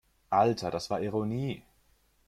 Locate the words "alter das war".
0.31-0.99